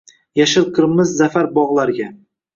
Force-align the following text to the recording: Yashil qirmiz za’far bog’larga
Yashil 0.39 0.65
qirmiz 0.77 1.13
za’far 1.19 1.51
bog’larga 1.59 2.11